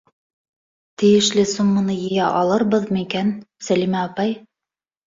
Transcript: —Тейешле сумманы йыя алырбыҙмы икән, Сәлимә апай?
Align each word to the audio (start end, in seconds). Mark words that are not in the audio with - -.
—Тейешле 1.01 1.45
сумманы 1.53 1.97
йыя 2.07 2.33
алырбыҙмы 2.41 3.07
икән, 3.07 3.35
Сәлимә 3.71 4.07
апай? 4.11 4.37